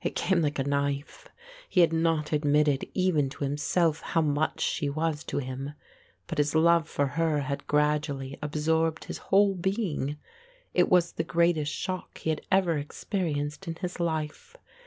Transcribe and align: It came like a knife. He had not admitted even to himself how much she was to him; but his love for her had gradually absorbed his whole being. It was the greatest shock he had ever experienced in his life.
It 0.00 0.14
came 0.16 0.40
like 0.40 0.58
a 0.58 0.64
knife. 0.64 1.28
He 1.68 1.82
had 1.82 1.92
not 1.92 2.32
admitted 2.32 2.86
even 2.94 3.28
to 3.28 3.44
himself 3.44 4.00
how 4.00 4.22
much 4.22 4.62
she 4.62 4.88
was 4.88 5.22
to 5.24 5.36
him; 5.36 5.74
but 6.26 6.38
his 6.38 6.54
love 6.54 6.88
for 6.88 7.08
her 7.08 7.40
had 7.40 7.66
gradually 7.66 8.38
absorbed 8.40 9.04
his 9.04 9.18
whole 9.18 9.54
being. 9.54 10.16
It 10.72 10.88
was 10.88 11.12
the 11.12 11.24
greatest 11.24 11.74
shock 11.74 12.16
he 12.16 12.30
had 12.30 12.40
ever 12.50 12.78
experienced 12.78 13.68
in 13.68 13.74
his 13.74 14.00
life. 14.00 14.56